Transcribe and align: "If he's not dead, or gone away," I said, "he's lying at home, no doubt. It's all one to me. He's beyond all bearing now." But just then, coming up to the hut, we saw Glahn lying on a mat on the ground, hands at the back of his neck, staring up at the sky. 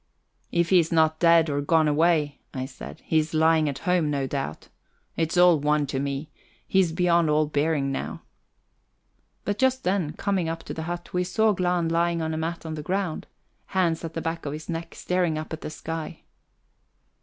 "If 0.51 0.71
he's 0.71 0.91
not 0.91 1.19
dead, 1.19 1.47
or 1.47 1.61
gone 1.61 1.87
away," 1.87 2.39
I 2.55 2.65
said, 2.65 3.01
"he's 3.05 3.35
lying 3.35 3.69
at 3.69 3.77
home, 3.85 4.09
no 4.09 4.25
doubt. 4.25 4.67
It's 5.15 5.37
all 5.37 5.59
one 5.59 5.85
to 5.85 5.99
me. 5.99 6.31
He's 6.67 6.91
beyond 6.91 7.29
all 7.29 7.45
bearing 7.45 7.91
now." 7.91 8.23
But 9.45 9.59
just 9.59 9.83
then, 9.83 10.13
coming 10.13 10.49
up 10.49 10.63
to 10.63 10.73
the 10.73 10.81
hut, 10.89 11.13
we 11.13 11.23
saw 11.23 11.51
Glahn 11.51 11.87
lying 11.87 12.19
on 12.19 12.33
a 12.33 12.37
mat 12.37 12.65
on 12.65 12.73
the 12.73 12.81
ground, 12.81 13.27
hands 13.77 14.03
at 14.03 14.15
the 14.15 14.21
back 14.21 14.47
of 14.47 14.53
his 14.53 14.67
neck, 14.69 14.95
staring 14.95 15.37
up 15.37 15.53
at 15.53 15.61
the 15.61 15.69
sky. 15.69 16.23